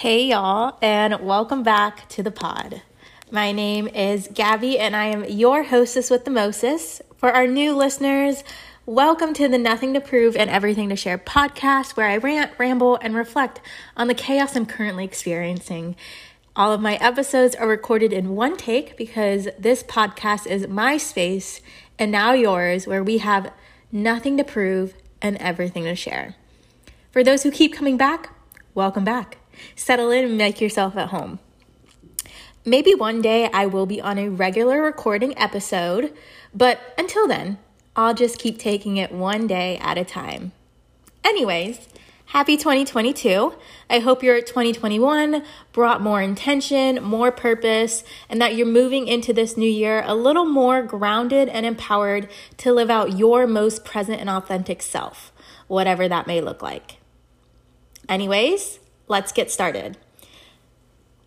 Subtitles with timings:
[0.00, 2.82] Hey, y'all, and welcome back to the pod.
[3.30, 7.00] My name is Gabby, and I am your hostess with the Moses.
[7.16, 8.44] For our new listeners,
[8.84, 12.96] welcome to the Nothing to Prove and Everything to Share podcast, where I rant, ramble,
[12.96, 13.62] and reflect
[13.96, 15.96] on the chaos I'm currently experiencing.
[16.54, 21.62] All of my episodes are recorded in one take because this podcast is my space
[21.98, 23.50] and now yours, where we have
[23.90, 24.92] nothing to prove
[25.22, 26.36] and everything to share.
[27.12, 28.28] For those who keep coming back,
[28.74, 29.38] welcome back.
[29.74, 31.38] Settle in and make yourself at home.
[32.64, 36.12] Maybe one day I will be on a regular recording episode,
[36.52, 37.58] but until then,
[37.94, 40.50] I'll just keep taking it one day at a time.
[41.24, 41.86] Anyways,
[42.26, 43.54] happy 2022.
[43.88, 49.56] I hope your 2021 brought more intention, more purpose, and that you're moving into this
[49.56, 54.28] new year a little more grounded and empowered to live out your most present and
[54.28, 55.32] authentic self,
[55.68, 56.96] whatever that may look like.
[58.08, 59.96] Anyways, let's get started.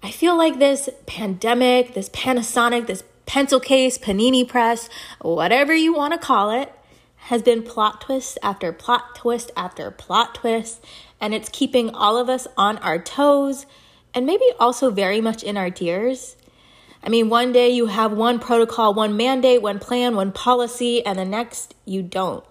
[0.02, 4.90] I feel like this pandemic, this Panasonic, this pencil case, panini press,
[5.22, 6.74] whatever you want to call it,
[7.24, 10.84] has been plot twist after plot twist after plot twist,
[11.20, 13.66] and it's keeping all of us on our toes
[14.14, 16.36] and maybe also very much in our tears.
[17.04, 21.18] I mean, one day you have one protocol, one mandate, one plan, one policy, and
[21.18, 22.44] the next you don't.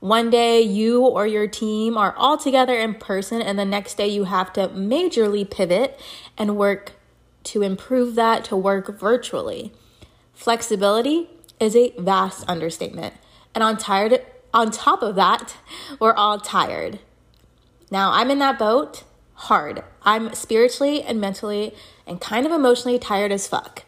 [0.00, 4.08] One day you or your team are all together in person, and the next day
[4.08, 5.98] you have to majorly pivot
[6.36, 6.92] and work
[7.44, 9.72] to improve that to work virtually.
[10.34, 13.14] Flexibility is a vast understatement.
[13.54, 15.56] And on tired on top of that,
[16.00, 16.98] we're all tired.
[17.90, 19.82] Now, I'm in that boat hard.
[20.02, 21.74] I'm spiritually and mentally
[22.06, 23.85] and kind of emotionally tired as fuck.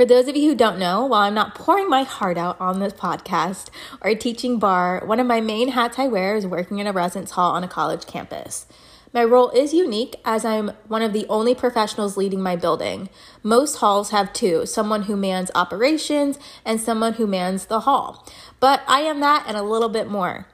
[0.00, 2.80] For those of you who don't know, while I'm not pouring my heart out on
[2.80, 3.68] this podcast
[4.00, 7.32] or teaching bar, one of my main hats I wear is working in a residence
[7.32, 8.64] hall on a college campus.
[9.12, 13.10] My role is unique as I'm one of the only professionals leading my building.
[13.42, 18.26] Most halls have two someone who mans operations and someone who mans the hall.
[18.58, 20.46] But I am that and a little bit more.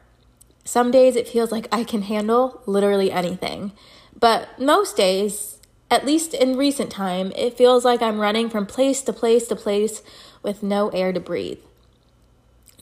[0.65, 3.71] Some days it feels like I can handle literally anything.
[4.19, 5.56] But most days,
[5.91, 9.57] at least in recent time, it feels like I'm running from place to place to
[9.57, 10.03] place
[10.43, 11.61] with no air to breathe.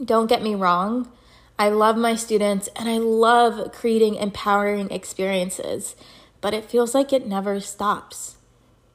[0.02, 1.10] Don't get me wrong,
[1.58, 5.94] I love my students and I love creating empowering experiences,
[6.40, 8.36] but it feels like it never stops.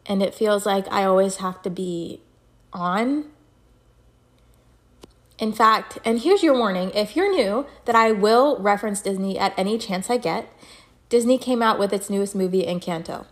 [0.05, 2.21] And it feels like I always have to be
[2.73, 3.25] on.
[5.37, 9.53] In fact, and here's your warning if you're new, that I will reference Disney at
[9.57, 10.51] any chance I get.
[11.07, 13.25] Disney came out with its newest movie, Encanto.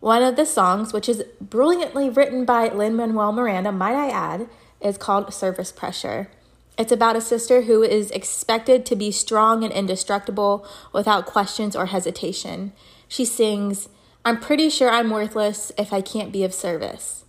[0.00, 4.48] One of the songs, which is brilliantly written by Lin Manuel Miranda, might I add,
[4.80, 6.30] is called Surface Pressure.
[6.78, 11.86] It's about a sister who is expected to be strong and indestructible without questions or
[11.86, 12.72] hesitation.
[13.08, 13.88] She sings,
[14.24, 17.24] I'm pretty sure I'm worthless if I can't be of service.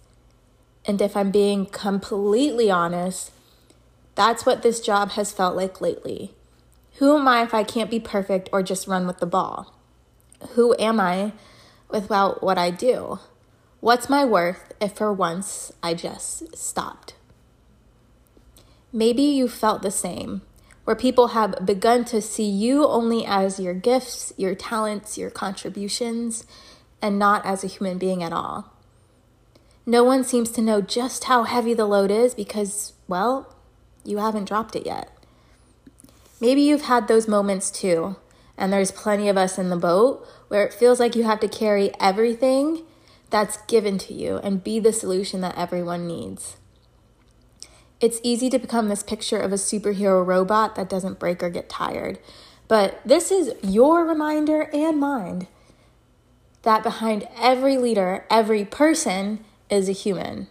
[0.85, 3.31] And if I'm being completely honest,
[4.13, 6.35] that's what this job has felt like lately.
[6.97, 9.75] Who am I if I can't be perfect or just run with the ball?
[10.51, 11.31] Who am I
[11.89, 13.19] without what I do?
[13.79, 17.15] What's my worth if for once I just stopped?
[18.91, 20.41] Maybe you felt the same,
[20.83, 26.45] where people have begun to see you only as your gifts, your talents, your contributions,
[27.01, 28.73] and not as a human being at all.
[29.85, 33.55] No one seems to know just how heavy the load is because, well,
[34.03, 35.11] you haven't dropped it yet.
[36.41, 38.15] Maybe you've had those moments too,
[38.59, 41.47] and there's plenty of us in the boat where it feels like you have to
[41.47, 42.83] carry everything
[43.29, 46.57] that's given to you and be the solution that everyone needs.
[48.01, 51.69] It's easy to become this picture of a superhero robot that doesn't break or get
[51.69, 52.19] tired.
[52.67, 55.47] But this is your reminder and mine
[56.63, 60.47] that behind every leader, every person is a human.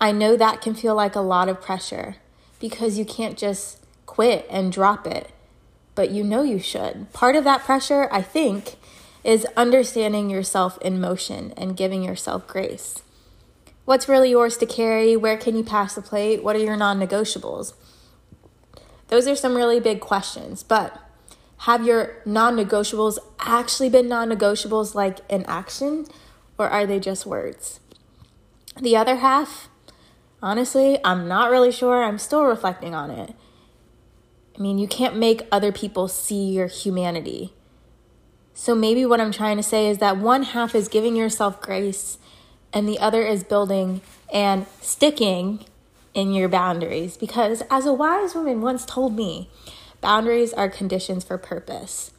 [0.00, 2.16] I know that can feel like a lot of pressure
[2.60, 5.30] because you can't just quit and drop it
[5.94, 7.12] but you know you should.
[7.12, 8.76] Part of that pressure, I think,
[9.22, 13.02] is understanding yourself in motion and giving yourself grace.
[13.84, 15.16] What's really yours to carry?
[15.16, 16.42] Where can you pass the plate?
[16.42, 17.74] What are your non negotiables?
[19.08, 21.00] Those are some really big questions, but
[21.58, 26.06] have your non negotiables actually been non negotiables like in action,
[26.58, 27.80] or are they just words?
[28.80, 29.68] The other half,
[30.42, 32.02] honestly, I'm not really sure.
[32.02, 33.34] I'm still reflecting on it.
[34.56, 37.52] I mean, you can't make other people see your humanity.
[38.54, 42.18] So maybe what I'm trying to say is that one half is giving yourself grace,
[42.72, 44.00] and the other is building
[44.32, 45.64] and sticking
[46.12, 47.16] in your boundaries.
[47.16, 49.50] Because as a wise woman once told me,
[50.00, 52.12] boundaries are conditions for purpose.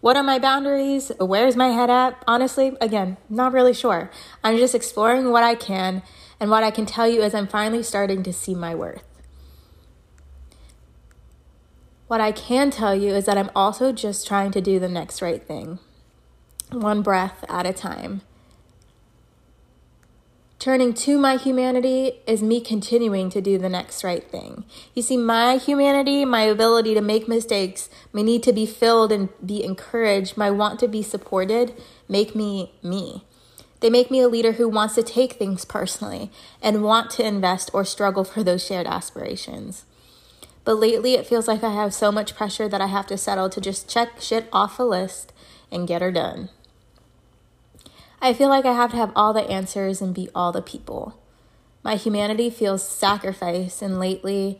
[0.00, 1.12] What are my boundaries?
[1.18, 2.22] Where's my head at?
[2.26, 4.10] Honestly, again, not really sure.
[4.42, 6.02] I'm just exploring what I can,
[6.40, 9.04] and what I can tell you is I'm finally starting to see my worth.
[12.06, 15.22] What I can tell you is that I'm also just trying to do the next
[15.22, 15.78] right thing,
[16.70, 18.20] one breath at a time.
[20.58, 24.64] Turning to my humanity is me continuing to do the next right thing.
[24.94, 29.28] You see, my humanity, my ability to make mistakes, my need to be filled and
[29.44, 31.74] be encouraged, my want to be supported,
[32.08, 33.24] make me me.
[33.80, 36.30] They make me a leader who wants to take things personally
[36.62, 39.84] and want to invest or struggle for those shared aspirations.
[40.64, 43.50] But lately, it feels like I have so much pressure that I have to settle
[43.50, 45.32] to just check shit off a list
[45.70, 46.48] and get her done.
[48.20, 51.20] I feel like I have to have all the answers and be all the people.
[51.82, 54.58] My humanity feels sacrificed, and lately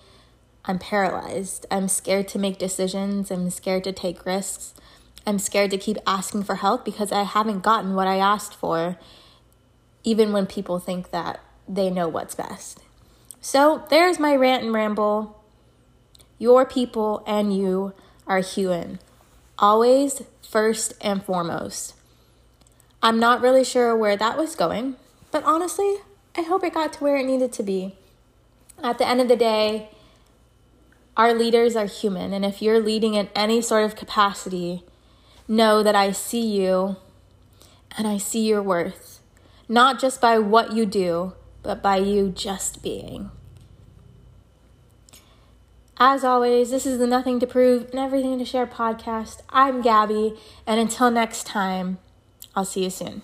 [0.66, 1.64] I'm paralyzed.
[1.70, 3.30] I'm scared to make decisions.
[3.30, 4.74] I'm scared to take risks.
[5.26, 8.98] I'm scared to keep asking for help because I haven't gotten what I asked for,
[10.02, 12.80] even when people think that they know what's best.
[13.40, 15.42] So there's my rant and ramble.
[16.38, 17.94] Your people and you
[18.26, 18.98] are human,
[19.58, 21.94] always first and foremost.
[23.02, 24.96] I'm not really sure where that was going,
[25.30, 25.96] but honestly,
[26.36, 27.94] I hope it got to where it needed to be.
[28.82, 29.90] At the end of the day,
[31.16, 34.82] our leaders are human, and if you're leading in any sort of capacity,
[35.46, 36.96] know that I see you
[37.96, 39.20] and I see your worth,
[39.68, 43.30] not just by what you do, but by you just being.
[46.06, 49.40] As always, this is the Nothing to Prove and Everything to Share podcast.
[49.48, 50.34] I'm Gabby,
[50.66, 51.96] and until next time,
[52.54, 53.22] I'll see you soon.